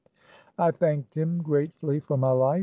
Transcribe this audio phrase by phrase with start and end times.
[0.57, 2.59] "I thanked him gratefully for my life.